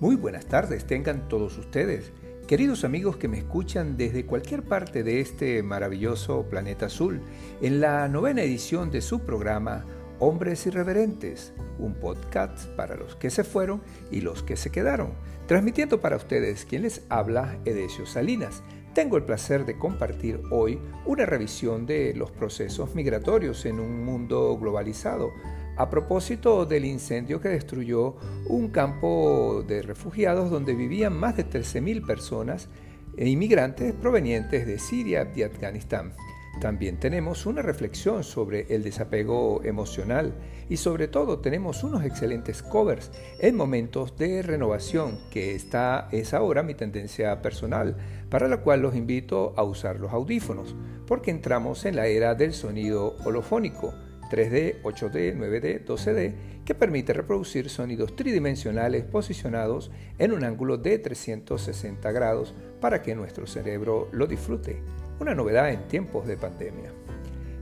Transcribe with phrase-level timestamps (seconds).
[0.00, 2.12] Muy buenas tardes, tengan todos ustedes,
[2.46, 7.20] queridos amigos que me escuchan desde cualquier parte de este maravilloso planeta azul,
[7.60, 9.84] en la novena edición de su programa
[10.20, 13.82] Hombres Irreverentes, un podcast para los que se fueron
[14.12, 15.14] y los que se quedaron,
[15.48, 16.64] transmitiendo para ustedes.
[16.64, 18.62] Quien les habla Edesio Salinas.
[18.94, 24.56] Tengo el placer de compartir hoy una revisión de los procesos migratorios en un mundo
[24.58, 25.32] globalizado
[25.78, 28.16] a propósito del incendio que destruyó
[28.48, 32.68] un campo de refugiados donde vivían más de 13.000 personas
[33.16, 36.14] e inmigrantes provenientes de Siria y Afganistán.
[36.60, 40.34] También tenemos una reflexión sobre el desapego emocional
[40.68, 46.64] y sobre todo tenemos unos excelentes covers en momentos de renovación, que esta es ahora
[46.64, 47.96] mi tendencia personal,
[48.28, 50.74] para la cual los invito a usar los audífonos,
[51.06, 53.94] porque entramos en la era del sonido holofónico
[54.28, 62.12] 3D, 8D, 9D, 12D, que permite reproducir sonidos tridimensionales posicionados en un ángulo de 360
[62.12, 64.82] grados para que nuestro cerebro lo disfrute,
[65.20, 66.92] una novedad en tiempos de pandemia.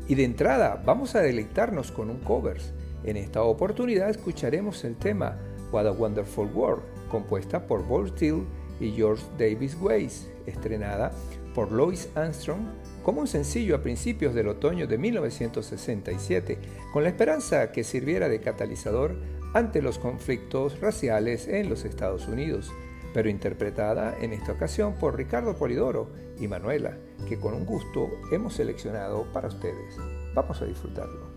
[0.08, 2.72] Y de entrada vamos a deleitarnos con un covers.
[3.04, 5.38] En esta oportunidad escucharemos el tema
[5.72, 8.44] What a Wonderful World, compuesta por Bob Steele
[8.80, 11.12] y George Davis Weiss, estrenada
[11.54, 12.60] por Louis Armstrong
[13.06, 16.58] como un sencillo a principios del otoño de 1967,
[16.92, 19.14] con la esperanza que sirviera de catalizador
[19.54, 22.72] ante los conflictos raciales en los Estados Unidos,
[23.14, 26.98] pero interpretada en esta ocasión por Ricardo Polidoro y Manuela,
[27.28, 29.96] que con un gusto hemos seleccionado para ustedes.
[30.34, 31.30] Vamos a disfrutarlo.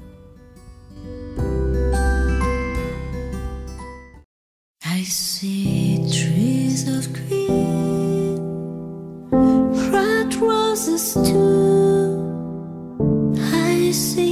[13.93, 14.28] see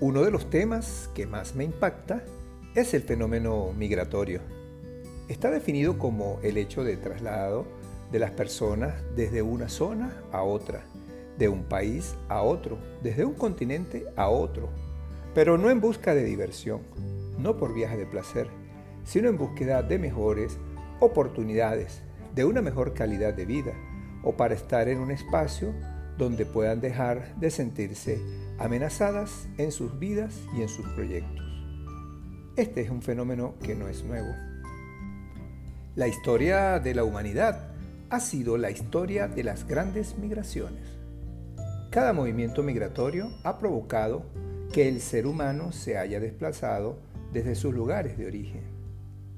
[0.00, 2.22] Uno de los temas que más me impacta
[2.76, 4.63] es el fenómeno migratorio.
[5.28, 7.66] Está definido como el hecho de traslado
[8.12, 10.84] de las personas desde una zona a otra,
[11.38, 14.68] de un país a otro, desde un continente a otro,
[15.34, 16.82] pero no en busca de diversión,
[17.38, 18.48] no por viaje de placer,
[19.04, 20.58] sino en búsqueda de mejores
[21.00, 22.02] oportunidades,
[22.34, 23.72] de una mejor calidad de vida,
[24.22, 25.72] o para estar en un espacio
[26.18, 28.20] donde puedan dejar de sentirse
[28.58, 31.42] amenazadas en sus vidas y en sus proyectos.
[32.56, 34.53] Este es un fenómeno que no es nuevo.
[35.96, 37.68] La historia de la humanidad
[38.10, 40.82] ha sido la historia de las grandes migraciones.
[41.90, 44.26] Cada movimiento migratorio ha provocado
[44.72, 46.98] que el ser humano se haya desplazado
[47.32, 48.62] desde sus lugares de origen.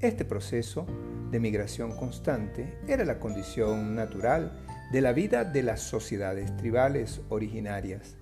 [0.00, 0.86] Este proceso
[1.30, 4.52] de migración constante era la condición natural
[4.92, 8.16] de la vida de las sociedades tribales originarias.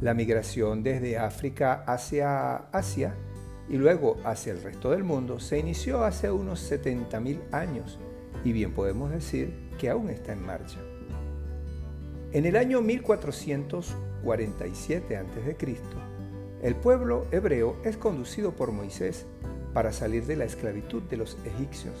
[0.00, 3.14] La migración desde África hacia Asia
[3.68, 7.98] y luego hacia el resto del mundo se inició hace unos 70.000 años
[8.44, 10.78] y bien podemos decir que aún está en marcha.
[12.32, 15.56] En el año 1447 a.C.,
[16.62, 19.26] el pueblo hebreo es conducido por Moisés
[19.74, 21.94] para salir de la esclavitud de los egipcios.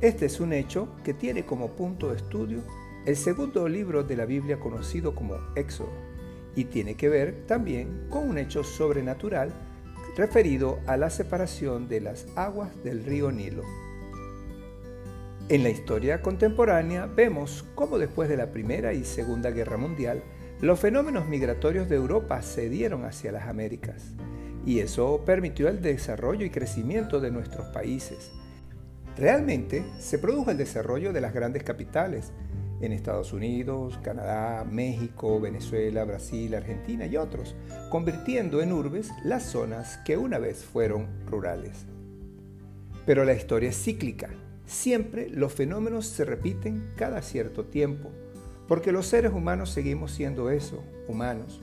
[0.00, 2.60] Este es un hecho que tiene como punto de estudio
[3.04, 5.90] el segundo libro de la Biblia conocido como Éxodo
[6.54, 9.52] y tiene que ver también con un hecho sobrenatural
[10.18, 13.62] referido a la separación de las aguas del río Nilo.
[15.48, 20.24] En la historia contemporánea vemos cómo después de la Primera y Segunda Guerra Mundial,
[20.60, 24.12] los fenómenos migratorios de Europa se dieron hacia las Américas,
[24.66, 28.32] y eso permitió el desarrollo y crecimiento de nuestros países.
[29.16, 32.32] Realmente se produjo el desarrollo de las grandes capitales,
[32.80, 37.54] en Estados Unidos, Canadá, México, Venezuela, Brasil, Argentina y otros,
[37.90, 41.86] convirtiendo en urbes las zonas que una vez fueron rurales.
[43.06, 44.30] Pero la historia es cíclica
[44.68, 48.10] Siempre los fenómenos se repiten cada cierto tiempo,
[48.68, 51.62] porque los seres humanos seguimos siendo eso, humanos.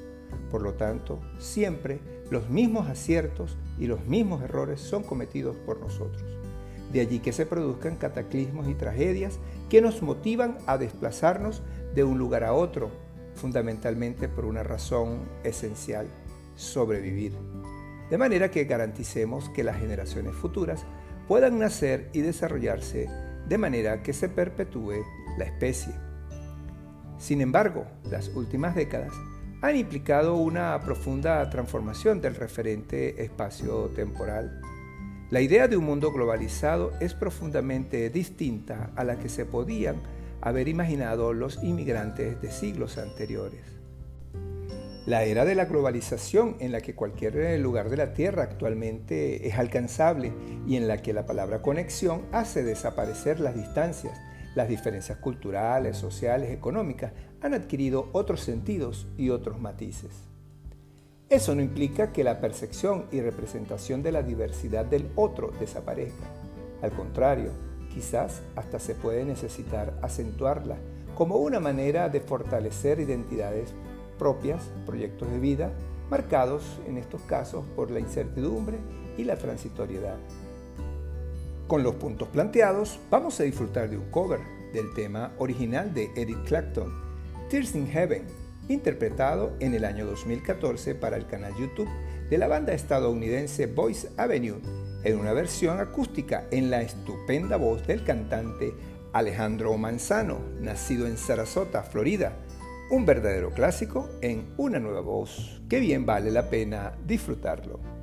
[0.49, 1.99] Por lo tanto, siempre
[2.31, 6.23] los mismos aciertos y los mismos errores son cometidos por nosotros.
[6.91, 9.37] De allí que se produzcan cataclismos y tragedias
[9.69, 11.63] que nos motivan a desplazarnos
[11.93, 12.91] de un lugar a otro,
[13.35, 16.07] fundamentalmente por una razón esencial,
[16.55, 17.33] sobrevivir.
[18.09, 20.85] De manera que garanticemos que las generaciones futuras
[21.27, 23.09] puedan nacer y desarrollarse
[23.47, 25.03] de manera que se perpetúe
[25.37, 25.93] la especie.
[27.17, 29.13] Sin embargo, las últimas décadas
[29.61, 34.61] han implicado una profunda transformación del referente espacio-temporal.
[35.31, 39.95] La idea de un mundo globalizado es profundamente distinta a la que se podían
[40.39, 43.61] haber imaginado los inmigrantes de siglos anteriores.
[45.07, 49.55] La era de la globalización en la que cualquier lugar de la Tierra actualmente es
[49.55, 50.31] alcanzable
[50.67, 54.21] y en la que la palabra conexión hace desaparecer las distancias,
[54.53, 60.34] las diferencias culturales, sociales, económicas, han adquirido otros sentidos y otros matices.
[61.29, 66.27] Eso no implica que la percepción y representación de la diversidad del otro desaparezca.
[66.83, 67.49] Al contrario,
[67.91, 70.77] quizás hasta se puede necesitar acentuarla
[71.15, 73.73] como una manera de fortalecer identidades
[74.19, 75.71] propias, proyectos de vida,
[76.11, 78.77] marcados en estos casos por la incertidumbre
[79.17, 80.17] y la transitoriedad.
[81.67, 84.41] Con los puntos planteados, vamos a disfrutar de un cover
[84.73, 86.93] del tema original de Eric Clapton,
[87.49, 91.89] Tears in Heaven, interpretado en el año 2014 para el canal YouTube
[92.29, 94.59] de la banda estadounidense Voice Avenue,
[95.03, 98.73] en una versión acústica en la estupenda voz del cantante
[99.13, 102.33] Alejandro Manzano, nacido en Sarasota, Florida,
[102.89, 107.94] un verdadero clásico en una nueva voz que bien vale la pena disfrutarlo.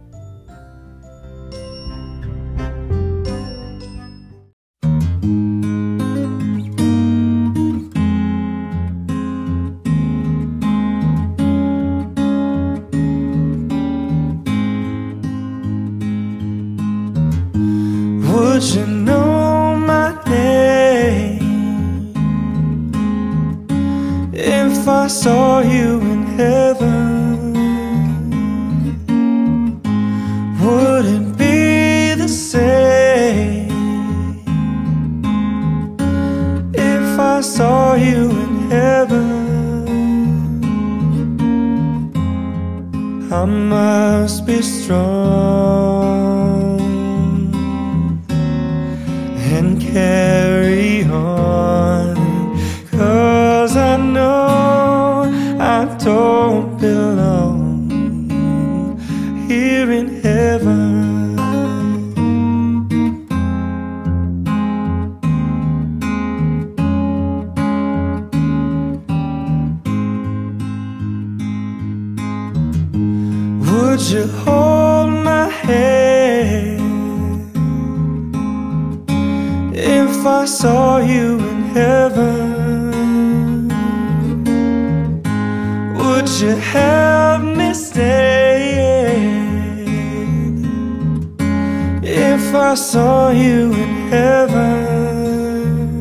[73.93, 76.81] Would you hold my hand
[79.77, 82.49] if I saw you in heaven?
[85.99, 88.72] Would you help me stay
[92.03, 95.93] if I saw you in heaven?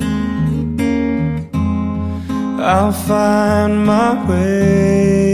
[2.58, 5.31] I'll find my way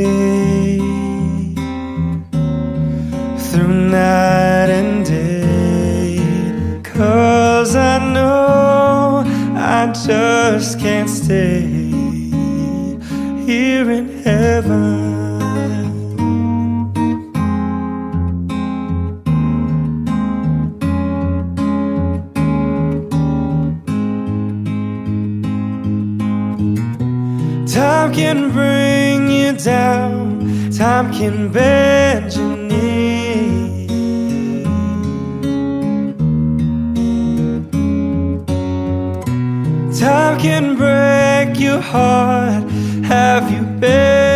[3.92, 5.48] night and day
[6.84, 9.24] Cause I know
[9.56, 11.62] I just can't stay
[13.46, 14.98] here in heaven.
[27.68, 32.27] Time can bring you down, time can bend
[40.38, 42.64] can break your heart,
[43.04, 44.27] have you begging,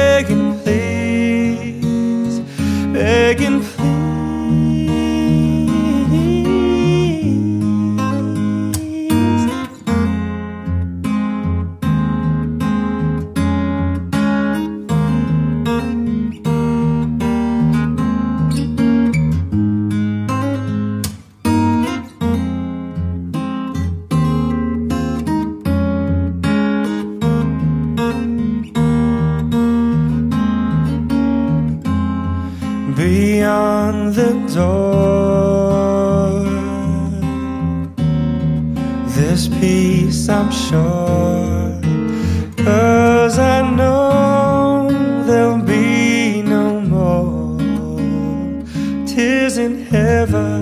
[39.24, 41.80] This peace, I'm sure,
[42.66, 44.90] cause I know
[45.28, 47.60] there'll be no more
[49.06, 50.61] tears in heaven.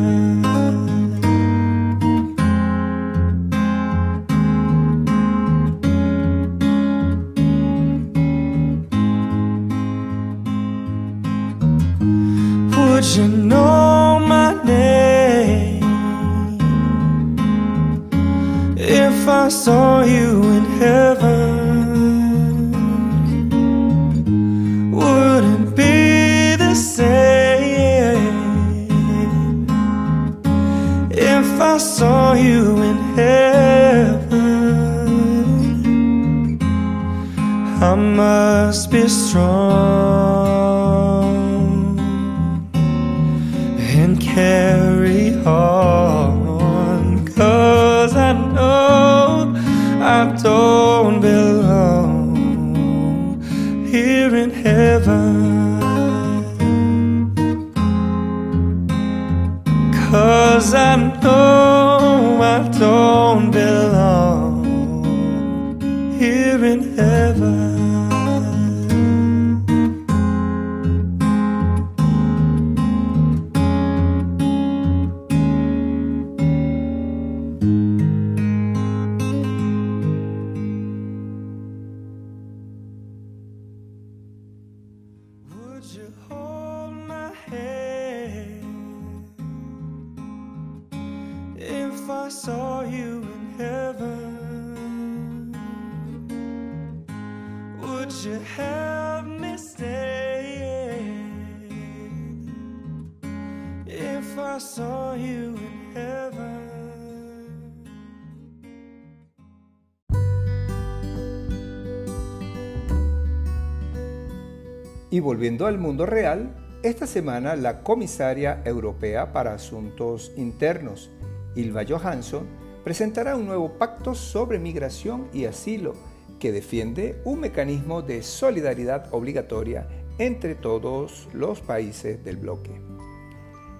[115.11, 121.09] Y volviendo al mundo real, esta semana la comisaria europea para Asuntos Internos,
[121.55, 122.45] Ilva Johansson,
[122.83, 125.93] presentará un nuevo pacto sobre migración y asilo
[126.39, 129.87] que defiende un mecanismo de solidaridad obligatoria
[130.17, 132.88] entre todos los países del bloque.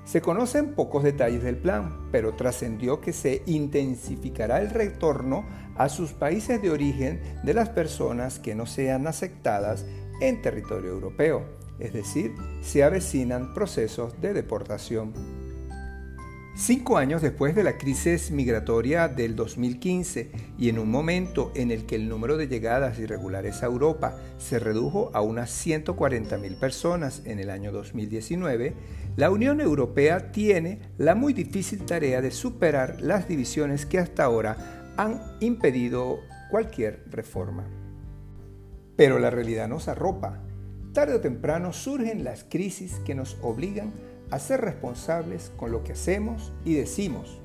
[0.10, 6.14] Se conocen pocos detalles del plan, pero trascendió que se intensificará el retorno a sus
[6.14, 9.86] países de origen de las personas que no sean aceptadas
[10.20, 11.46] en territorio europeo,
[11.78, 15.14] es decir, se avecinan procesos de deportación.
[16.56, 21.86] Cinco años después de la crisis migratoria del 2015 y en un momento en el
[21.86, 27.40] que el número de llegadas irregulares a Europa se redujo a unas 140.000 personas en
[27.40, 28.74] el año 2019,
[29.20, 34.94] la Unión Europea tiene la muy difícil tarea de superar las divisiones que hasta ahora
[34.96, 37.68] han impedido cualquier reforma.
[38.96, 40.40] Pero la realidad nos arropa.
[40.94, 43.92] Tarde o temprano surgen las crisis que nos obligan
[44.32, 47.42] a ser responsables con lo que hacemos y decimos.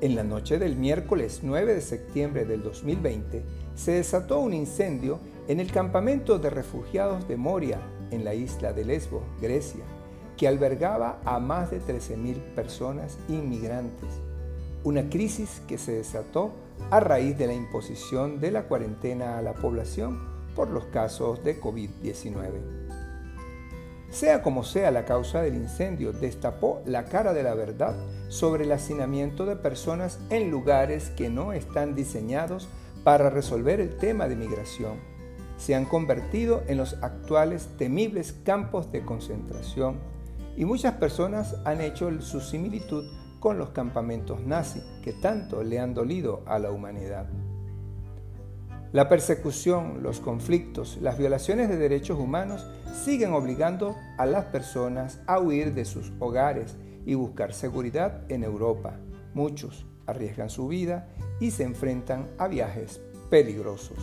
[0.00, 5.60] En la noche del miércoles 9 de septiembre del 2020 se desató un incendio en
[5.60, 7.78] el campamento de refugiados de Moria,
[8.10, 9.84] en la isla de Lesbos, Grecia,
[10.38, 14.08] que albergaba a más de 13.000 personas inmigrantes.
[14.84, 16.52] Una crisis que se desató
[16.90, 20.18] a raíz de la imposición de la cuarentena a la población
[20.54, 22.78] por los casos de COVID-19.
[24.10, 27.94] Sea como sea la causa del incendio, destapó la cara de la verdad
[28.28, 32.68] sobre el hacinamiento de personas en lugares que no están diseñados
[33.04, 34.94] para resolver el tema de migración.
[35.58, 39.96] Se han convertido en los actuales temibles campos de concentración
[40.56, 43.04] y muchas personas han hecho su similitud
[43.40, 47.26] con los campamentos nazis que tanto le han dolido a la humanidad.
[48.90, 52.66] La persecución, los conflictos, las violaciones de derechos humanos
[53.04, 58.96] siguen obligando a las personas a huir de sus hogares y buscar seguridad en Europa.
[59.34, 63.98] Muchos arriesgan su vida y se enfrentan a viajes peligrosos.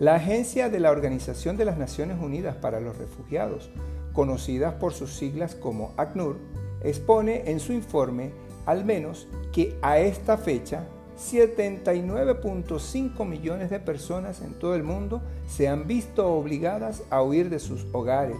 [0.00, 3.70] La Agencia de la Organización de las Naciones Unidas para los Refugiados,
[4.14, 6.38] conocida por sus siglas como ACNUR,
[6.82, 8.32] expone en su informe
[8.64, 15.68] al menos que a esta fecha 79.5 millones de personas en todo el mundo se
[15.68, 18.38] han visto obligadas a huir de sus hogares.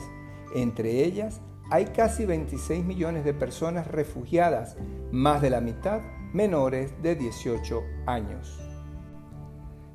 [0.54, 4.76] Entre ellas hay casi 26 millones de personas refugiadas,
[5.12, 6.00] más de la mitad
[6.32, 8.58] menores de 18 años.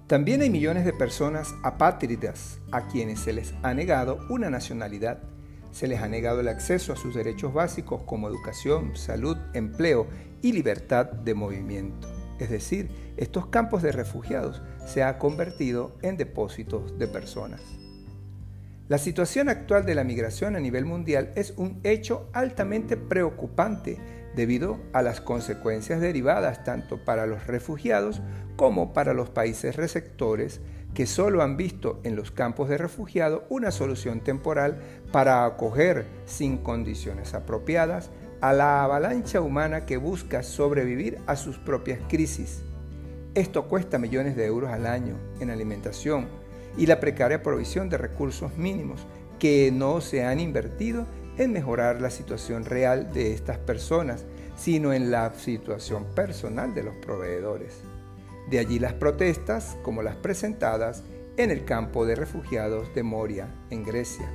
[0.07, 5.21] También hay millones de personas apátridas a quienes se les ha negado una nacionalidad.
[5.71, 10.07] Se les ha negado el acceso a sus derechos básicos como educación, salud, empleo
[10.41, 16.97] y libertad de movimiento es decir, estos campos de refugiados se han convertido en depósitos
[16.97, 17.61] de personas.
[18.87, 23.99] La situación actual de la migración a nivel mundial es un hecho altamente preocupante
[24.35, 28.21] debido a las consecuencias derivadas tanto para los refugiados
[28.55, 30.61] como para los países receptores
[30.93, 34.81] que solo han visto en los campos de refugiados una solución temporal
[35.11, 38.09] para acoger sin condiciones apropiadas
[38.41, 42.63] a la avalancha humana que busca sobrevivir a sus propias crisis.
[43.35, 46.27] Esto cuesta millones de euros al año en alimentación
[46.77, 49.05] y la precaria provisión de recursos mínimos
[49.39, 51.05] que no se han invertido
[51.37, 54.25] en mejorar la situación real de estas personas,
[54.57, 57.81] sino en la situación personal de los proveedores.
[58.49, 61.03] De allí las protestas como las presentadas
[61.37, 64.29] en el campo de refugiados de Moria, en Grecia.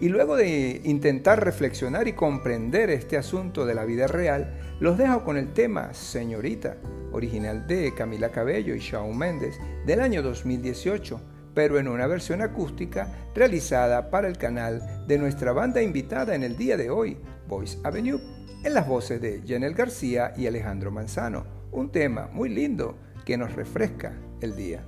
[0.00, 5.24] Y luego de intentar reflexionar y comprender este asunto de la vida real, los dejo
[5.24, 6.78] con el tema Señorita,
[7.12, 11.20] original de Camila Cabello y Shawn Mendes del año 2018,
[11.54, 16.56] pero en una versión acústica realizada para el canal de nuestra banda invitada en el
[16.56, 18.20] día de hoy, Voice Avenue,
[18.64, 21.59] en las voces de Janel García y Alejandro Manzano.
[21.72, 24.84] Un tema muy lindo que nos refresca el día.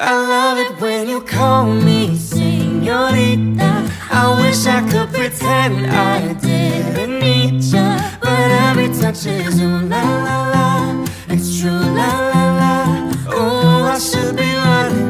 [0.00, 3.84] I love it when you call me señorita.
[4.10, 7.98] I wish I could pretend I didn't need ya.
[8.20, 11.04] But every touch is ooh la la la.
[11.28, 13.12] It's true la la la.
[13.26, 15.07] Oh, I should be running.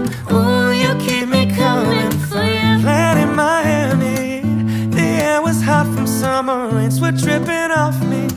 [6.44, 8.28] From were dripping off me.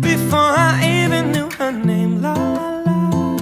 [0.00, 2.34] Before I even knew her name, la
[2.86, 3.36] la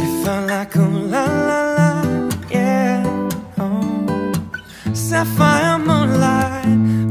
[0.00, 3.30] It felt like a la la la, yeah.
[3.58, 4.32] Oh.
[4.92, 6.66] Sapphire moonlight,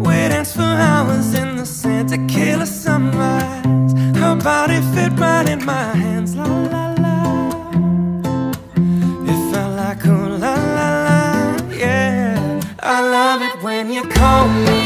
[0.06, 3.94] we danced for hours in the sand, tequila sunrise.
[4.22, 7.18] Her body fit right in my hands, la la la.
[9.32, 12.62] It felt like a la la la, yeah.
[12.84, 14.79] I love it when you call me.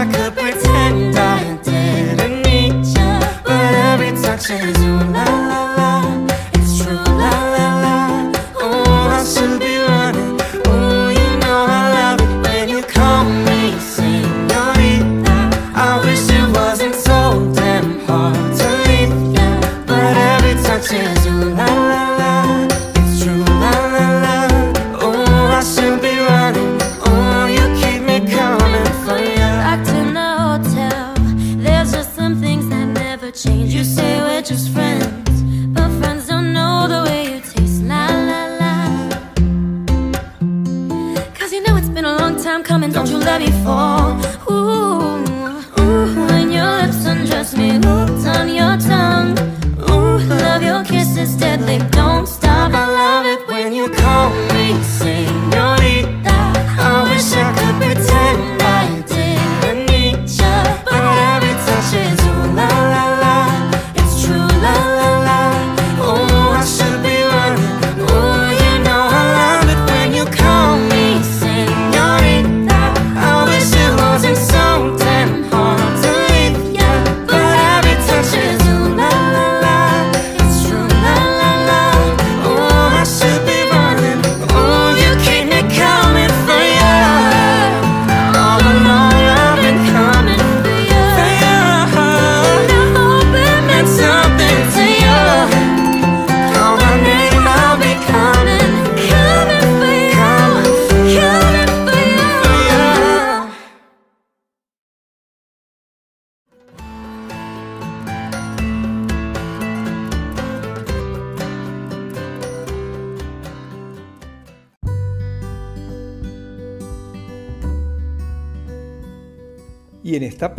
[0.00, 3.10] I could pretend I didn't need you,
[3.42, 5.67] but every touch is ooh la la.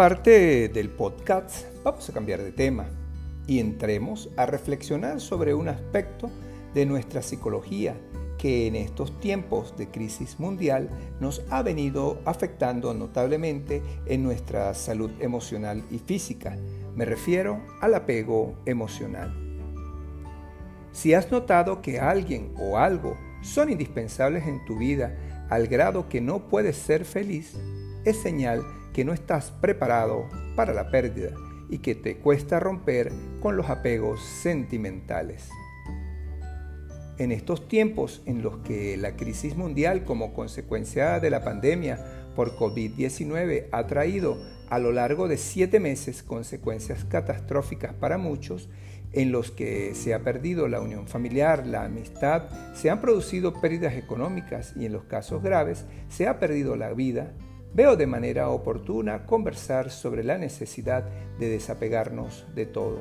[0.09, 2.87] Parte del podcast vamos a cambiar de tema
[3.45, 6.31] y entremos a reflexionar sobre un aspecto
[6.73, 7.95] de nuestra psicología
[8.39, 15.11] que en estos tiempos de crisis mundial nos ha venido afectando notablemente en nuestra salud
[15.19, 16.57] emocional y física.
[16.95, 19.31] Me refiero al apego emocional.
[20.91, 25.15] Si has notado que alguien o algo son indispensables en tu vida
[25.51, 27.53] al grado que no puedes ser feliz,
[28.05, 31.31] es señal que no estás preparado para la pérdida
[31.69, 35.49] y que te cuesta romper con los apegos sentimentales.
[37.17, 41.99] En estos tiempos en los que la crisis mundial como consecuencia de la pandemia
[42.35, 44.37] por COVID-19 ha traído
[44.69, 48.69] a lo largo de siete meses consecuencias catastróficas para muchos,
[49.11, 53.95] en los que se ha perdido la unión familiar, la amistad, se han producido pérdidas
[53.95, 57.33] económicas y en los casos graves se ha perdido la vida,
[57.73, 61.03] veo de manera oportuna conversar sobre la necesidad
[61.39, 62.99] de desapegarnos de todo.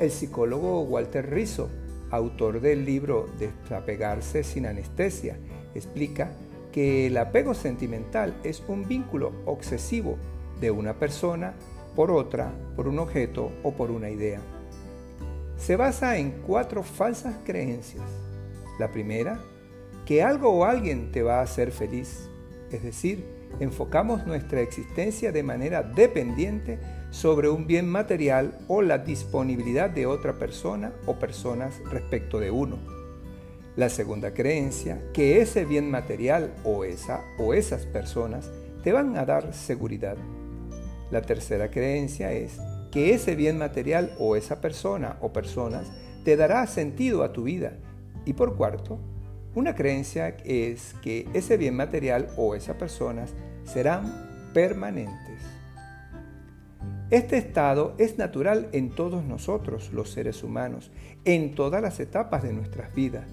[0.00, 1.68] El psicólogo Walter Rizzo
[2.12, 5.36] autor del libro Desapegarse sin anestesia,
[5.74, 6.30] explica
[6.70, 10.16] que el apego sentimental es un vínculo obsesivo
[10.60, 11.54] de una persona
[11.96, 14.40] por otra, por un objeto o por una idea.
[15.56, 18.04] Se basa en cuatro falsas creencias.
[18.78, 19.40] La primera,
[20.06, 22.28] que algo o alguien te va a hacer feliz,
[22.72, 23.24] es decir,
[23.60, 26.78] enfocamos nuestra existencia de manera dependiente
[27.10, 32.78] sobre un bien material o la disponibilidad de otra persona o personas respecto de uno.
[33.76, 38.50] La segunda creencia, que ese bien material o esa o esas personas
[38.82, 40.16] te van a dar seguridad.
[41.10, 42.58] La tercera creencia es
[42.90, 45.90] que ese bien material o esa persona o personas
[46.24, 47.78] te dará sentido a tu vida.
[48.24, 48.98] Y por cuarto,
[49.54, 53.34] una creencia es que ese bien material o esas personas
[53.64, 55.40] serán permanentes.
[57.10, 60.90] Este estado es natural en todos nosotros, los seres humanos,
[61.26, 63.26] en todas las etapas de nuestras vidas.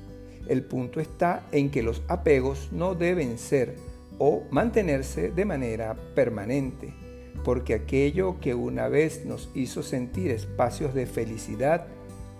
[0.50, 3.76] El punto está en que los apegos no deben ser
[4.18, 6.94] o mantenerse de manera permanente,
[7.46, 11.88] porque aquello que una vez nos hizo sentir espacios de felicidad,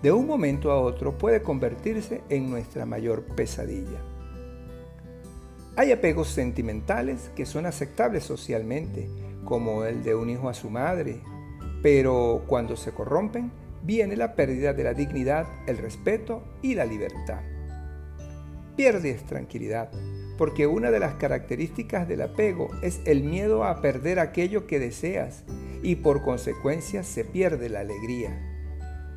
[0.02, 4.00] de un momento a otro puede convertirse en nuestra mayor pesadilla.
[5.76, 9.08] Hay apegos sentimentales que son aceptables socialmente,
[9.44, 11.20] como el de un hijo a su madre,
[11.82, 13.50] pero cuando se corrompen,
[13.82, 17.40] viene la pérdida de la dignidad, el respeto y la libertad.
[18.76, 19.90] Pierdes tranquilidad,
[20.36, 25.44] porque una de las características del apego es el miedo a perder aquello que deseas
[25.82, 28.49] y por consecuencia se pierde la alegría.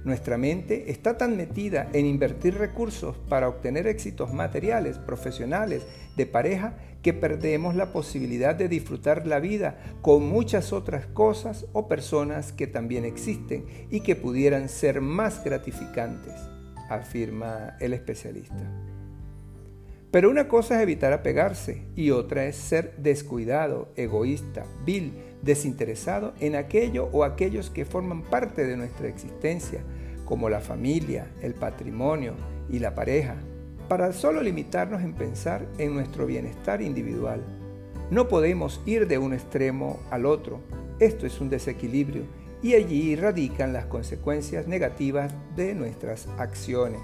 [0.03, 5.83] Nuestra mente está tan metida en invertir recursos para obtener éxitos materiales, profesionales,
[6.17, 11.87] de pareja, que perdemos la posibilidad de disfrutar la vida con muchas otras cosas o
[11.87, 16.33] personas que también existen y que pudieran ser más gratificantes,
[16.89, 18.69] afirma el especialista.
[20.11, 26.55] Pero una cosa es evitar apegarse y otra es ser descuidado, egoísta, vil, desinteresado en
[26.55, 29.83] aquello o aquellos que forman parte de nuestra existencia,
[30.25, 32.33] como la familia, el patrimonio
[32.69, 33.35] y la pareja,
[33.89, 37.43] para solo limitarnos en pensar en nuestro bienestar individual.
[38.09, 40.61] No podemos ir de un extremo al otro.
[40.99, 42.23] Esto es un desequilibrio
[42.61, 47.01] y allí radican las consecuencias negativas de nuestras acciones.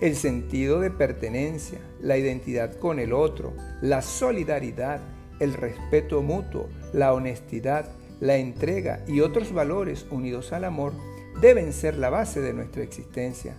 [0.00, 5.00] El sentido de pertenencia, la identidad con el otro, la solidaridad,
[5.40, 7.86] el respeto mutuo, la honestidad,
[8.20, 10.92] la entrega y otros valores unidos al amor
[11.40, 13.54] deben ser la base de nuestra existencia,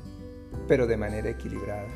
[0.67, 1.87] pero de manera equilibrada.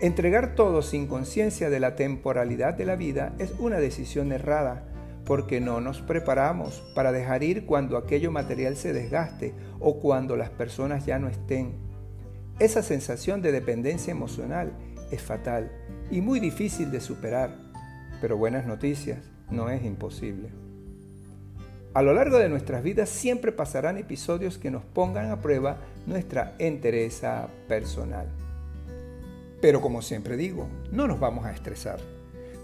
[0.00, 4.88] Entregar todo sin conciencia de la temporalidad de la vida es una decisión errada,
[5.24, 10.50] porque no nos preparamos para dejar ir cuando aquello material se desgaste o cuando las
[10.50, 11.76] personas ya no estén.
[12.58, 14.72] Esa sensación de dependencia emocional
[15.10, 15.70] es fatal
[16.10, 17.71] y muy difícil de superar
[18.22, 19.18] pero buenas noticias,
[19.50, 20.48] no es imposible.
[21.92, 26.54] A lo largo de nuestras vidas siempre pasarán episodios que nos pongan a prueba nuestra
[26.60, 28.28] entereza personal.
[29.60, 31.98] Pero como siempre digo, no nos vamos a estresar.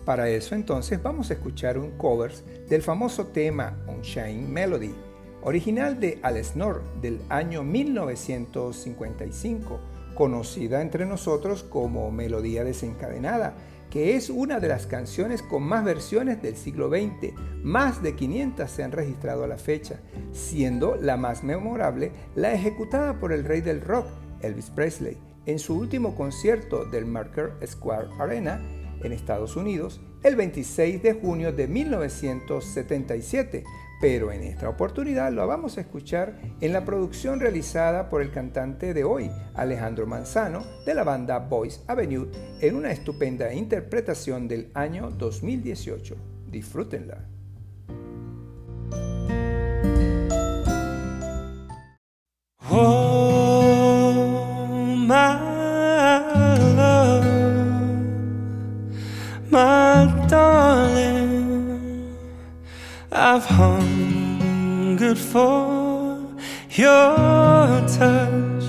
[0.04, 2.32] Para eso entonces vamos a escuchar un cover
[2.68, 4.94] del famoso tema Unchained Melody,
[5.42, 9.80] original de Al Snor del año 1955,
[10.14, 13.54] conocida entre nosotros como Melodía desencadenada
[13.90, 17.32] que es una de las canciones con más versiones del siglo XX.
[17.62, 20.00] Más de 500 se han registrado a la fecha,
[20.32, 24.06] siendo la más memorable la ejecutada por el rey del rock,
[24.40, 28.60] Elvis Presley, en su último concierto del Marker Square Arena
[29.02, 33.64] en Estados Unidos el 26 de junio de 1977,
[34.00, 38.94] pero en esta oportunidad lo vamos a escuchar en la producción realizada por el cantante
[38.94, 42.28] de hoy, Alejandro Manzano, de la banda Boys Avenue,
[42.60, 46.16] en una estupenda interpretación del año 2018.
[46.50, 47.26] Disfrútenla.
[63.30, 66.18] I've hungered for
[66.70, 67.14] your
[67.96, 68.64] touch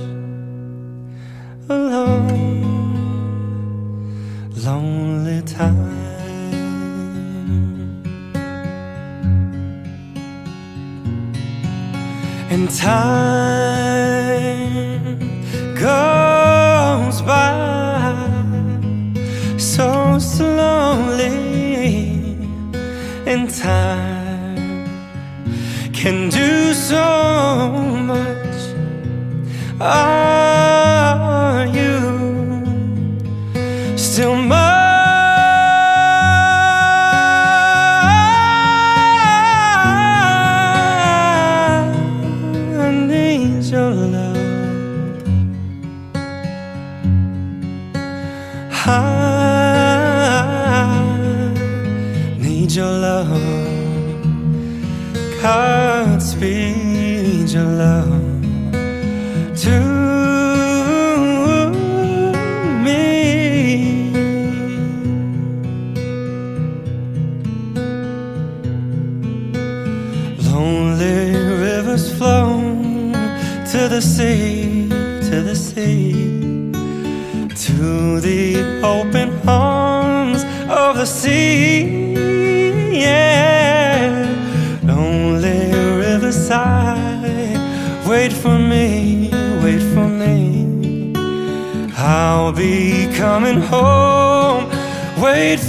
[1.69, 2.27] a long,
[4.65, 5.87] lonely time.
[12.51, 13.29] And time
[15.75, 18.11] goes by
[19.57, 21.37] so slowly,
[23.25, 24.08] and time
[25.99, 27.69] can do so
[28.07, 28.55] much.
[29.81, 30.18] Are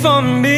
[0.02, 0.49] for me.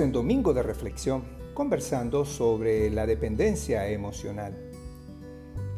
[0.00, 1.22] En Domingo de Reflexión
[1.54, 4.56] conversando sobre la dependencia emocional.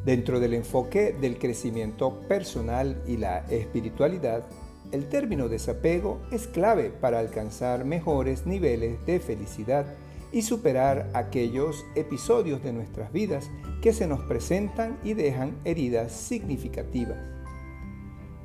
[0.04, 4.44] Dentro del enfoque del crecimiento personal y la espiritualidad,
[4.92, 9.86] el término desapego es clave para alcanzar mejores niveles de felicidad
[10.30, 13.50] y superar aquellos episodios de nuestras vidas
[13.82, 17.18] que se nos presentan y dejan heridas significativas.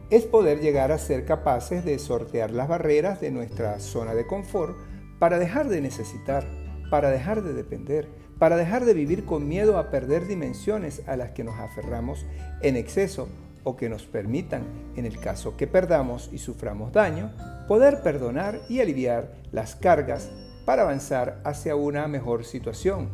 [0.09, 4.77] Es poder llegar a ser capaces de sortear las barreras de nuestra zona de confort
[5.19, 6.45] para dejar de necesitar,
[6.89, 8.08] para dejar de depender,
[8.39, 12.25] para dejar de vivir con miedo a perder dimensiones a las que nos aferramos
[12.62, 13.30] en exceso
[13.63, 14.63] o que nos permitan,
[14.95, 17.32] en el caso que perdamos y suframos daño,
[17.67, 20.30] poder perdonar y aliviar las cargas
[20.65, 23.10] para avanzar hacia una mejor situación,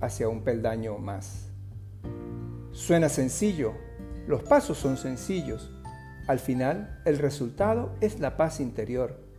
[0.00, 1.50] hacia un peldaño más.
[2.72, 3.74] Suena sencillo,
[4.26, 5.70] los pasos son sencillos.
[6.28, 9.29] Al final, el resultado es la paz interior.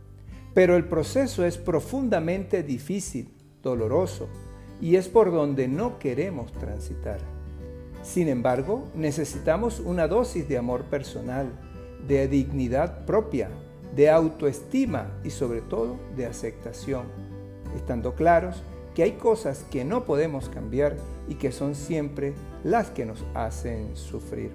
[0.54, 3.28] Pero el proceso es profundamente difícil,
[3.62, 4.28] doloroso,
[4.80, 7.18] y es por donde no queremos transitar.
[8.02, 11.52] Sin embargo, necesitamos una dosis de amor personal,
[12.06, 13.48] de dignidad propia,
[13.94, 17.06] de autoestima y sobre todo de aceptación,
[17.76, 18.62] estando claros
[18.94, 20.96] que hay cosas que no podemos cambiar
[21.28, 22.34] y que son siempre
[22.64, 24.50] las que nos hacen sufrir.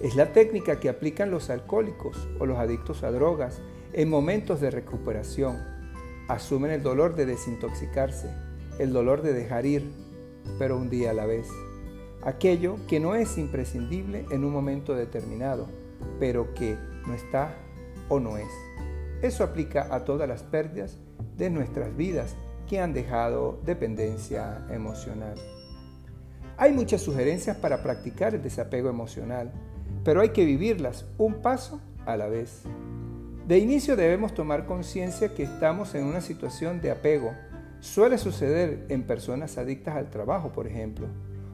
[0.00, 3.60] Es la técnica que aplican los alcohólicos o los adictos a drogas
[3.92, 5.58] en momentos de recuperación.
[6.28, 8.28] Asumen el dolor de desintoxicarse,
[8.78, 9.90] el dolor de dejar ir,
[10.58, 11.48] pero un día a la vez.
[12.22, 15.68] Aquello que no es imprescindible en un momento determinado,
[16.18, 16.76] pero que
[17.06, 17.54] no está
[18.08, 18.48] o no es.
[19.22, 20.98] Eso aplica a todas las pérdidas
[21.36, 22.34] de nuestras vidas
[22.68, 25.34] que han dejado dependencia emocional.
[26.56, 29.52] Hay muchas sugerencias para practicar el desapego emocional,
[30.04, 32.62] pero hay que vivirlas un paso a la vez.
[33.46, 37.34] De inicio debemos tomar conciencia que estamos en una situación de apego.
[37.80, 41.08] Suele suceder en personas adictas al trabajo, por ejemplo,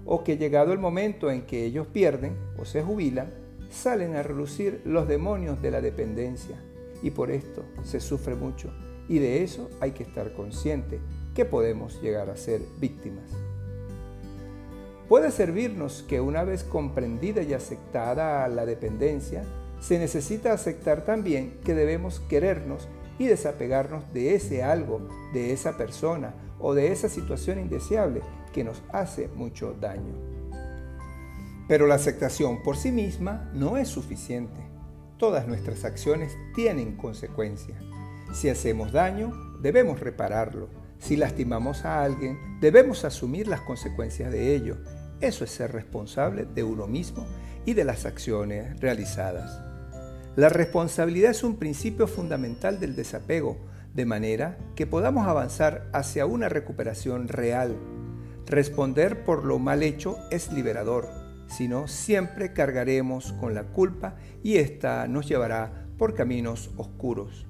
[0.05, 3.31] o que llegado el momento en que ellos pierden o se jubilan,
[3.70, 6.57] salen a relucir los demonios de la dependencia.
[7.03, 8.70] Y por esto se sufre mucho.
[9.09, 11.01] Y de eso hay que estar consciente,
[11.35, 13.31] que podemos llegar a ser víctimas.
[15.09, 19.42] Puede servirnos que una vez comprendida y aceptada la dependencia,
[19.81, 22.88] se necesita aceptar también que debemos querernos
[23.19, 28.83] y desapegarnos de ese algo, de esa persona o de esa situación indeseable que nos
[28.93, 30.14] hace mucho daño.
[31.69, 34.61] Pero la aceptación por sí misma no es suficiente.
[35.19, 37.83] Todas nuestras acciones tienen consecuencias.
[38.33, 40.69] Si hacemos daño, debemos repararlo.
[40.99, 44.77] Si lastimamos a alguien, debemos asumir las consecuencias de ello.
[45.21, 47.27] Eso es ser responsable de uno mismo
[47.67, 49.68] y de las acciones realizadas.
[50.38, 53.59] La responsabilidad es un principio fundamental del desapego,
[53.92, 57.77] de manera que podamos avanzar hacia una recuperación real.
[58.46, 61.09] Responder por lo mal hecho es liberador,
[61.48, 67.48] si no siempre cargaremos con la culpa y ésta nos llevará por caminos oscuros.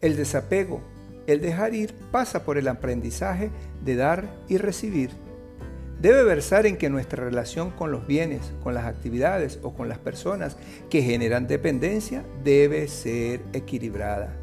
[0.00, 0.82] El desapego,
[1.28, 3.52] el dejar ir, pasa por el aprendizaje
[3.84, 5.10] de dar y recibir
[6.02, 9.98] debe versar en que nuestra relación con los bienes, con las actividades o con las
[9.98, 10.56] personas
[10.90, 14.36] que generan dependencia debe ser equilibrada.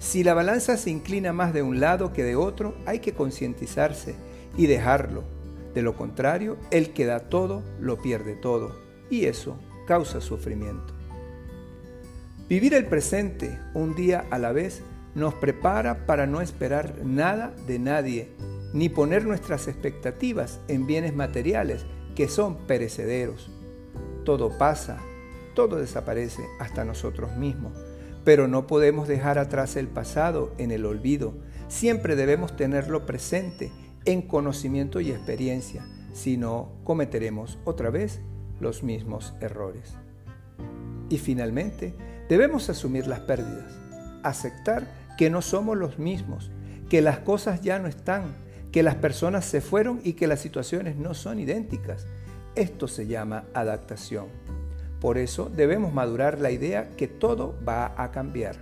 [0.00, 4.14] Si la balanza se inclina más de un lado que de otro, hay que concientizarse
[4.58, 5.24] y dejarlo.
[5.74, 8.76] De lo contrario, el que da todo lo pierde todo
[9.08, 10.92] y eso causa sufrimiento.
[12.50, 14.82] Vivir el presente un día a la vez
[15.14, 18.28] nos prepara para no esperar nada de nadie
[18.72, 23.50] ni poner nuestras expectativas en bienes materiales que son perecederos.
[24.24, 24.98] Todo pasa,
[25.54, 27.72] todo desaparece hasta nosotros mismos,
[28.24, 31.34] pero no podemos dejar atrás el pasado en el olvido.
[31.68, 33.72] Siempre debemos tenerlo presente
[34.04, 38.20] en conocimiento y experiencia, si no cometeremos otra vez
[38.60, 39.94] los mismos errores.
[41.08, 41.94] Y finalmente,
[42.28, 43.78] debemos asumir las pérdidas,
[44.22, 46.50] aceptar que no somos los mismos,
[46.88, 48.34] que las cosas ya no están,
[48.72, 52.06] que las personas se fueron y que las situaciones no son idénticas.
[52.54, 54.26] Esto se llama adaptación.
[55.00, 58.56] Por eso debemos madurar la idea que todo va a cambiar.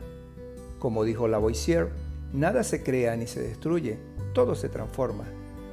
[0.78, 1.88] Como dijo Lavoisier,
[2.32, 3.98] nada se crea ni se destruye,
[4.34, 5.24] todo se transforma.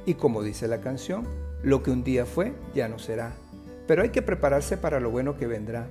[0.06, 1.24] Y como dice la canción,
[1.62, 3.32] lo que un día fue ya no será.
[3.86, 5.88] Pero hay que prepararse para lo bueno que vendrá.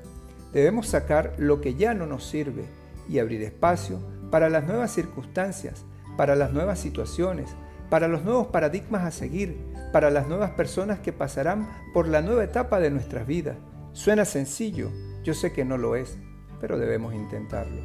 [0.51, 2.65] Debemos sacar lo que ya no nos sirve
[3.07, 3.99] y abrir espacio
[4.31, 5.83] para las nuevas circunstancias,
[6.17, 7.49] para las nuevas situaciones,
[7.93, 9.55] para los nuevos paradigmas a seguir,
[9.91, 13.55] para las nuevas personas que pasarán por la nueva etapa de nuestras vidas.
[13.91, 14.89] Suena sencillo,
[15.23, 16.17] yo sé que no lo es,
[16.59, 17.83] pero debemos intentarlo.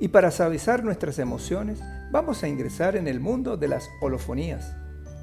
[0.00, 1.80] Y para suavizar nuestras emociones,
[2.10, 4.74] vamos a ingresar en el mundo de las holofonías.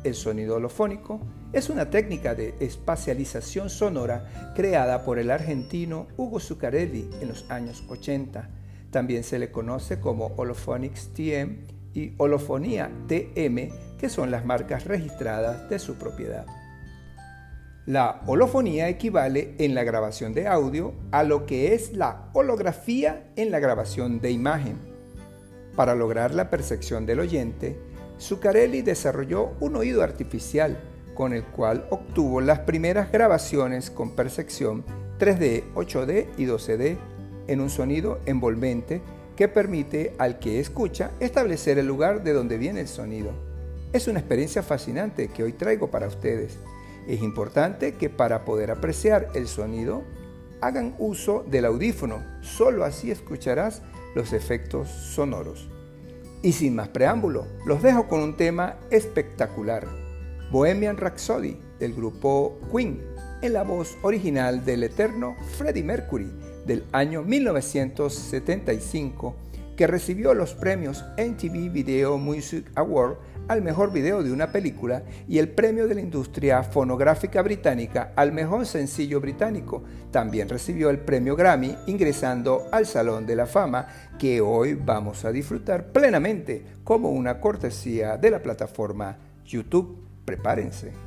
[0.05, 1.19] El sonido holofónico
[1.51, 7.83] es una técnica de espacialización sonora creada por el argentino Hugo Zuccarelli en los años
[7.89, 8.49] 80.
[8.91, 15.67] También se le conoce como Holophonics TM y holofonía TM, que son las marcas registradas
[15.67, 16.45] de su propiedad.
[17.87, 23.49] La holofonía equivale en la grabación de audio a lo que es la holografía en
[23.49, 24.77] la grabación de imagen.
[25.75, 27.79] Para lograr la percepción del oyente,
[28.19, 30.77] Zuccarelli desarrolló un oído artificial
[31.15, 34.85] con el cual obtuvo las primeras grabaciones con percepción
[35.17, 36.97] 3D, 8D y 12D
[37.47, 39.01] en un sonido envolvente
[39.37, 43.31] que permite al que escucha establecer el lugar de donde viene el sonido.
[43.93, 46.57] Es una experiencia fascinante que hoy traigo para ustedes.
[47.07, 50.03] Es importante que para poder apreciar el sonido
[50.59, 53.83] hagan uso del audífono, solo así escucharás
[54.15, 55.69] los efectos sonoros.
[56.41, 59.87] Y sin más preámbulo, los dejo con un tema espectacular,
[60.51, 63.03] Bohemian Rhapsody del grupo Queen,
[63.43, 69.35] en la voz original del eterno Freddie Mercury del año 1975,
[69.75, 75.37] que recibió los premios MTV Video Music Award al mejor video de una película y
[75.37, 79.83] el premio de la industria fonográfica británica al mejor sencillo británico.
[80.11, 83.87] También recibió el premio Grammy ingresando al Salón de la Fama
[84.19, 90.03] que hoy vamos a disfrutar plenamente como una cortesía de la plataforma YouTube.
[90.25, 91.06] Prepárense.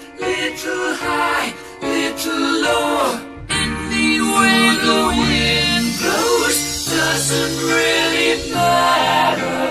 [0.21, 3.27] little high, little low.
[4.81, 9.70] The wind blows doesn't really matter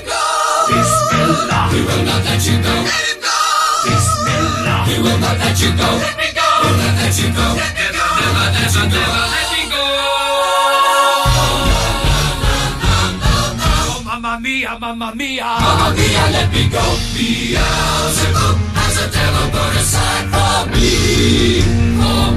[0.71, 1.19] Let him go.
[1.21, 1.65] Bismillah.
[1.71, 2.73] We will not let you go.
[2.87, 3.37] Let him go.
[3.85, 4.79] Bismillah.
[4.87, 5.89] We will not let you go.
[5.99, 6.47] Let me go.
[6.63, 7.45] We'll not let you go.
[7.59, 8.05] Let me go.
[8.21, 9.03] Never let you go.
[9.35, 9.83] Let me go.
[13.63, 15.43] Oh, mamma mia, mamma mia.
[15.43, 16.83] Mamma mia, let me go.
[17.15, 21.61] Beelzebub has a devil put aside for me.
[22.01, 22.27] For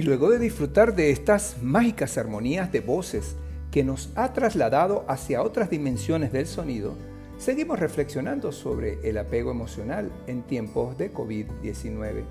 [0.00, 3.36] Y luego de disfrutar de estas mágicas armonías de voces
[3.70, 6.94] que nos ha trasladado hacia otras dimensiones del sonido,
[7.36, 12.24] seguimos reflexionando sobre el apego emocional en tiempos de COVID-19.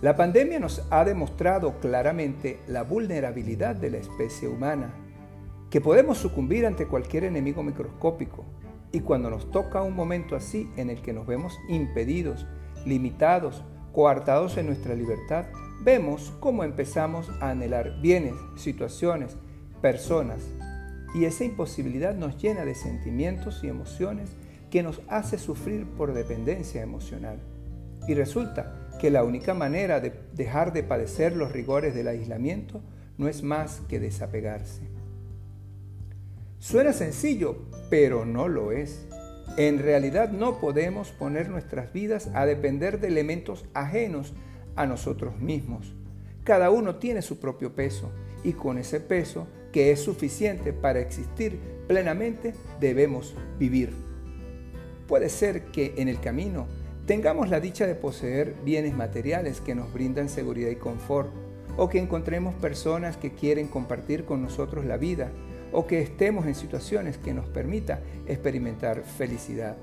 [0.00, 4.94] La pandemia nos ha demostrado claramente la vulnerabilidad de la especie humana,
[5.70, 8.44] que podemos sucumbir ante cualquier enemigo microscópico,
[8.92, 12.46] y cuando nos toca un momento así en el que nos vemos impedidos,
[12.86, 15.46] limitados, coartados en nuestra libertad,
[15.82, 19.36] vemos cómo empezamos a anhelar bienes, situaciones,
[19.80, 20.40] personas,
[21.14, 24.30] y esa imposibilidad nos llena de sentimientos y emociones
[24.70, 27.38] que nos hace sufrir por dependencia emocional.
[28.06, 32.82] Y resulta que la única manera de dejar de padecer los rigores del aislamiento
[33.16, 34.82] no es más que desapegarse.
[36.58, 39.06] Suena sencillo, pero no lo es.
[39.56, 44.34] En realidad no podemos poner nuestras vidas a depender de elementos ajenos
[44.78, 45.92] a nosotros mismos.
[46.44, 48.10] Cada uno tiene su propio peso
[48.42, 53.92] y con ese peso, que es suficiente para existir plenamente, debemos vivir.
[55.06, 56.66] Puede ser que en el camino
[57.06, 61.30] tengamos la dicha de poseer bienes materiales que nos brindan seguridad y confort,
[61.76, 65.30] o que encontremos personas que quieren compartir con nosotros la vida
[65.72, 69.76] o que estemos en situaciones que nos permita experimentar felicidad.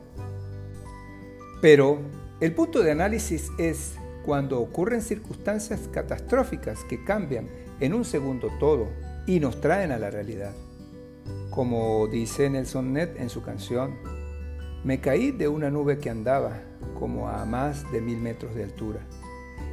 [1.61, 1.99] Pero
[2.41, 3.95] el punto de análisis es
[4.25, 7.47] cuando ocurren circunstancias catastróficas que cambian
[7.79, 8.87] en un segundo todo
[9.27, 10.53] y nos traen a la realidad.
[11.51, 13.95] Como dice Nelson Ned en su canción,
[14.83, 16.61] me caí de una nube que andaba
[16.99, 18.99] como a más de mil metros de altura.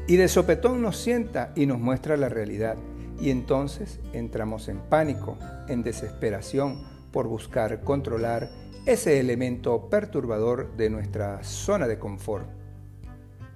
[0.06, 2.76] Y de sopetón nos sienta y nos muestra la realidad.
[3.20, 5.38] Y entonces entramos en pánico,
[5.68, 8.50] en desesperación por buscar controlar
[8.84, 12.48] ese elemento perturbador de nuestra zona de confort.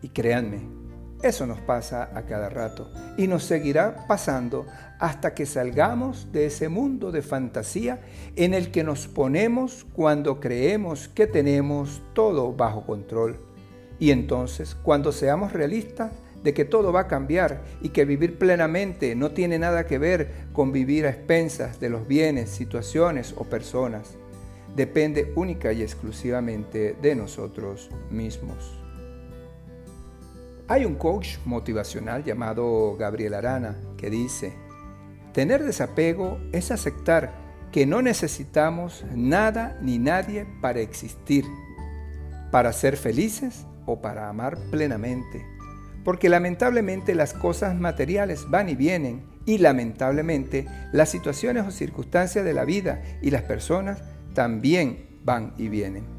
[0.02, 0.85] Y créanme,
[1.22, 4.66] eso nos pasa a cada rato y nos seguirá pasando
[4.98, 8.00] hasta que salgamos de ese mundo de fantasía
[8.36, 13.38] en el que nos ponemos cuando creemos que tenemos todo bajo control.
[13.98, 16.12] Y entonces, cuando seamos realistas,
[16.46, 20.30] de que todo va a cambiar y que vivir plenamente no tiene nada que ver
[20.52, 24.16] con vivir a expensas de los bienes, situaciones o personas.
[24.76, 28.75] Depende única y exclusivamente de nosotros mismos.
[30.68, 34.52] Hay un coach motivacional llamado Gabriel Arana que dice,
[35.32, 37.32] tener desapego es aceptar
[37.72, 41.44] que no necesitamos nada ni nadie para existir,
[42.50, 45.56] para ser felices o para amar plenamente
[46.06, 52.54] porque lamentablemente las cosas materiales van y vienen y lamentablemente las situaciones o circunstancias de
[52.54, 56.15] la vida y las personas también van y vienen.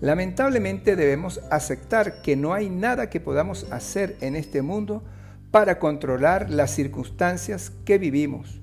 [0.00, 5.02] Lamentablemente debemos aceptar que no hay nada que podamos hacer en este mundo
[5.50, 8.62] para controlar las circunstancias que vivimos.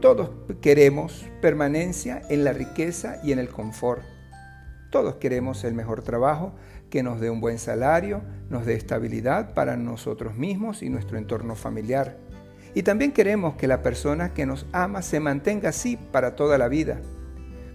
[0.00, 4.02] Todos queremos permanencia en la riqueza y en el confort.
[4.90, 6.54] Todos queremos el mejor trabajo,
[6.90, 11.56] que nos dé un buen salario, nos dé estabilidad para nosotros mismos y nuestro entorno
[11.56, 12.18] familiar.
[12.74, 16.68] Y también queremos que la persona que nos ama se mantenga así para toda la
[16.68, 17.00] vida.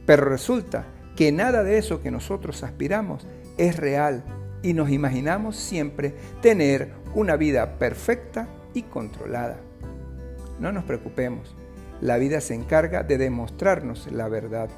[0.06, 0.86] Pero resulta
[1.18, 3.26] que nada de eso que nosotros aspiramos
[3.58, 4.24] es real
[4.62, 9.58] y nos imaginamos siempre tener una vida perfecta y controlada.
[10.60, 11.56] No nos preocupemos,
[12.02, 14.70] la vida se encarga de demostrarnos la verdad.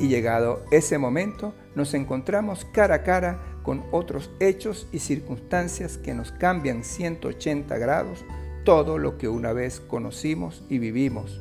[0.00, 6.12] Y llegado ese momento, nos encontramos cara a cara con otros hechos y circunstancias que
[6.12, 8.24] nos cambian 180 grados
[8.64, 11.40] todo lo que una vez conocimos y vivimos.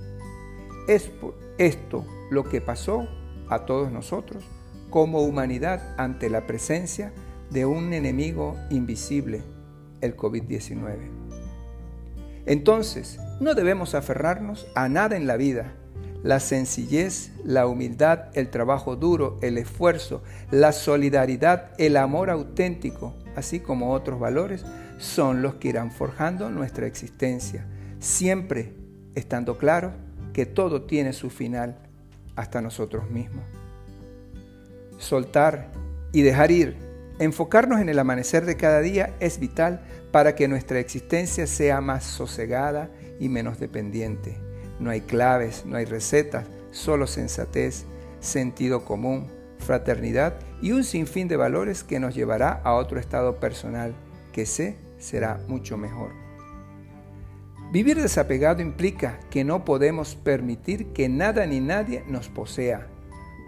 [0.87, 3.07] Es por esto lo que pasó
[3.49, 4.43] a todos nosotros
[4.89, 7.13] como humanidad ante la presencia
[7.49, 9.41] de un enemigo invisible,
[10.01, 10.97] el COVID-19.
[12.45, 15.73] Entonces, no debemos aferrarnos a nada en la vida,
[16.23, 23.59] la sencillez, la humildad, el trabajo duro, el esfuerzo, la solidaridad, el amor auténtico, así
[23.59, 24.65] como otros valores,
[24.97, 27.65] son los que irán forjando nuestra existencia,
[27.99, 28.73] siempre
[29.15, 29.93] estando claro
[30.33, 31.86] que todo tiene su final
[32.37, 33.43] hasta nosotros mismos.
[34.97, 35.71] Soltar
[36.13, 36.77] y dejar ir,
[37.19, 39.81] enfocarnos en el amanecer de cada día es vital
[40.11, 44.37] para que nuestra existencia sea más sosegada y menos dependiente.
[44.79, 47.85] No hay claves, no hay recetas, solo sensatez,
[48.19, 53.93] sentido común, fraternidad y un sinfín de valores que nos llevará a otro estado personal
[54.31, 56.26] que sé será mucho mejor.
[57.71, 62.87] Vivir desapegado implica que no podemos permitir que nada ni nadie nos posea.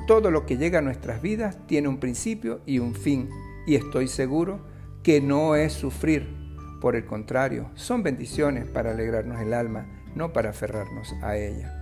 [0.07, 3.29] Todo lo que llega a nuestras vidas tiene un principio y un fin,
[3.65, 4.59] y estoy seguro
[5.03, 6.37] que no es sufrir,
[6.81, 11.75] Por el contrario, son bendiciones para alegrarnos el alma, no para aferrarnos a ella.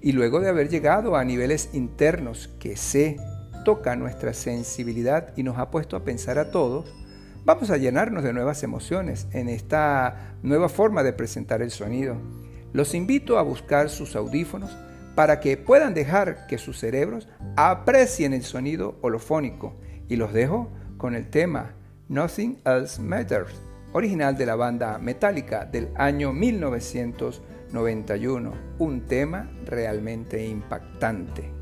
[0.00, 3.18] Y luego de haber llegado a niveles internos que sé
[3.66, 6.90] toca nuestra sensibilidad y nos ha puesto a pensar a todos,
[7.48, 12.18] vamos a llenarnos de nuevas emociones en esta nueva forma de presentar el sonido.
[12.74, 14.76] Los invito a buscar sus audífonos
[15.14, 17.26] para que puedan dejar que sus cerebros
[17.56, 19.80] aprecien el sonido holofónico
[20.10, 20.68] y los dejo
[20.98, 21.72] con el tema
[22.08, 23.54] Nothing Else Matters,
[23.94, 31.57] original de la banda Metallica del año 1991, un tema realmente impactante.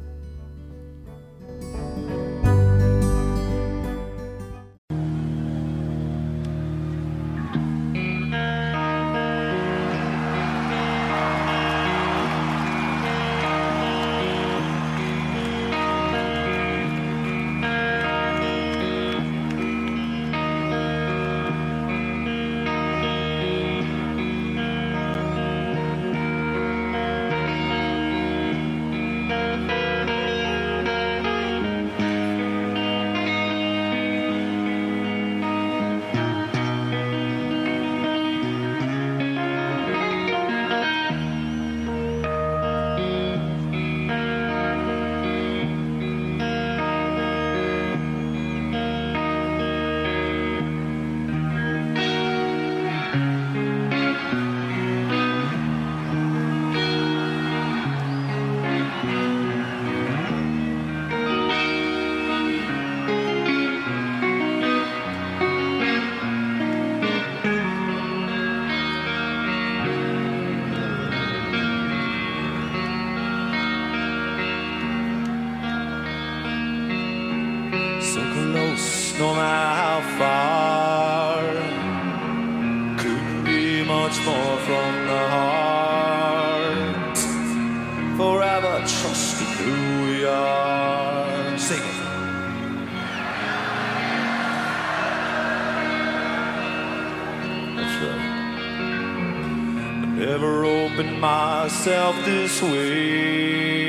[101.87, 103.81] Myself this way.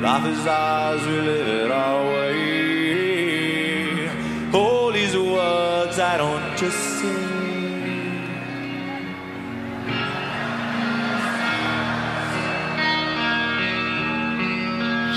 [0.00, 3.30] Life is ours, we live it our way.
[4.54, 7.08] All these words I don't just say.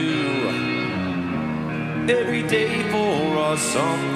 [2.17, 4.16] every day for us something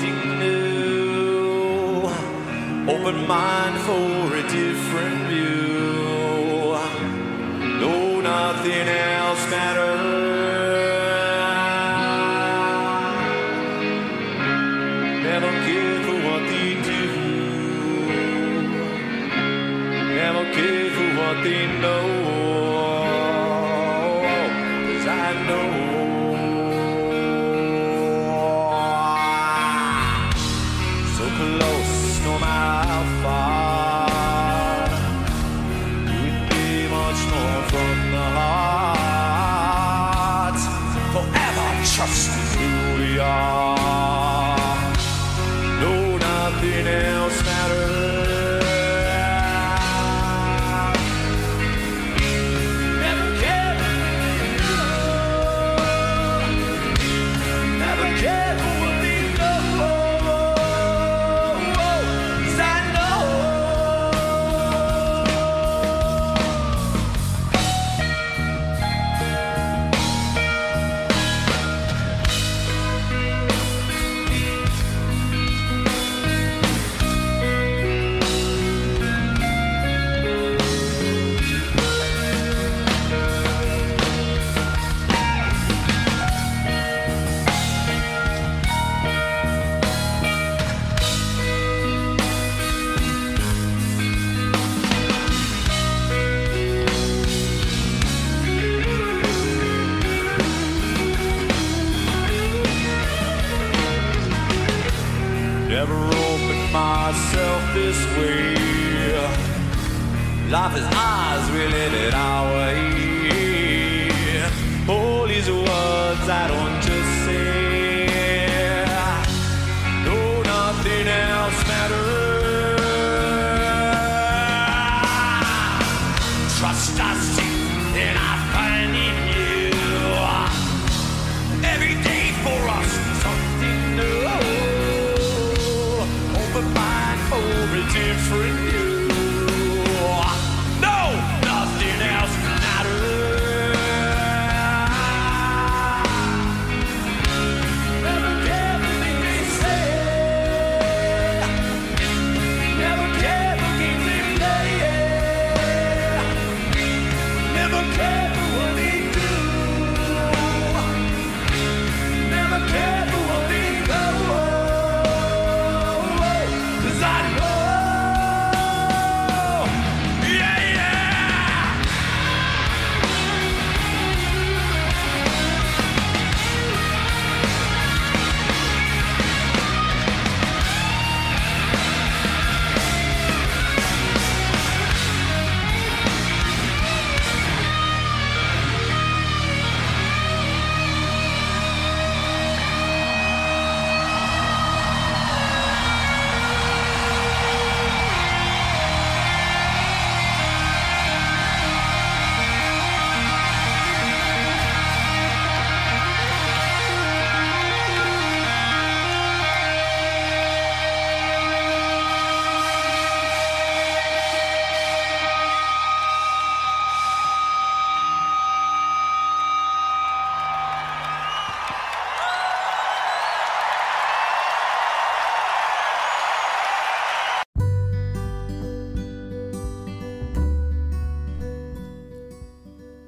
[3.00, 6.76] open mind for a different view.
[7.80, 9.09] No, nothing else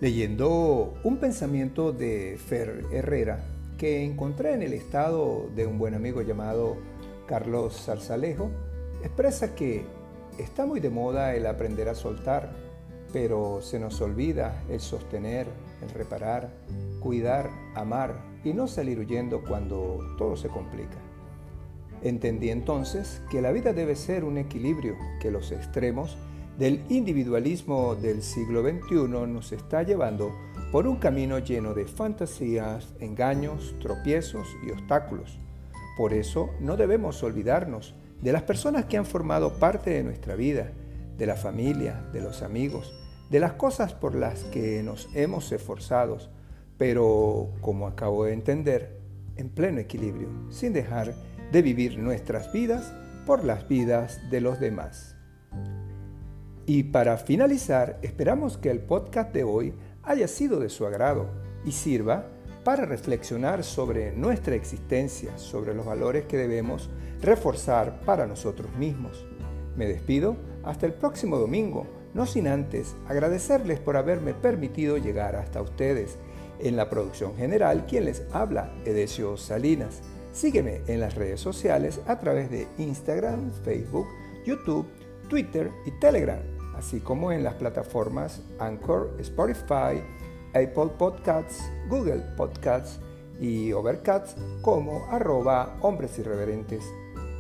[0.03, 3.39] leyendo un pensamiento de Fer Herrera
[3.79, 6.77] que encontré en el estado de un buen amigo llamado
[7.29, 8.51] Carlos Zarzalejo,
[9.05, 9.85] expresa que
[10.39, 12.51] está muy de moda el aprender a soltar,
[13.13, 15.47] pero se nos olvida el sostener,
[15.81, 16.51] el reparar,
[16.99, 20.99] cuidar, amar y no salir huyendo cuando todo se complica.
[22.03, 26.19] Entendí entonces que la vida debe ser un equilibrio, que los extremos
[26.59, 30.33] del individualismo del siglo XXI nos está llevando
[30.71, 35.39] por un camino lleno de fantasías, engaños, tropiezos y obstáculos.
[35.97, 40.73] Por eso no debemos olvidarnos de las personas que han formado parte de nuestra vida,
[41.19, 42.93] de la familia, de los amigos,
[43.31, 46.19] de las cosas por las que nos hemos esforzado,
[46.79, 49.01] pero como acabo de entender,
[49.37, 51.15] en pleno equilibrio, sin dejar
[51.51, 52.93] de vivir nuestras vidas
[53.27, 55.12] por las vidas de los demás.
[56.67, 61.27] Y para finalizar, esperamos que el podcast de hoy haya sido de su agrado
[61.65, 62.29] y sirva
[62.63, 66.89] para reflexionar sobre nuestra existencia, sobre los valores que debemos
[67.21, 69.27] reforzar para nosotros mismos.
[69.77, 75.63] Me despido hasta el próximo domingo, no sin antes agradecerles por haberme permitido llegar hasta
[75.63, 76.19] ustedes.
[76.61, 80.01] En la producción general, quien les habla, Edesio Salinas.
[80.31, 84.07] Sígueme en las redes sociales a través de Instagram, Facebook,
[84.47, 84.87] YouTube,
[85.29, 86.41] Twitter y Telegram,
[86.77, 90.03] así como en las plataformas Anchor, Spotify,
[90.55, 93.01] Apple Podcasts, Google Podcasts
[93.41, 96.85] y Overcast como arroba hombres irreverentes.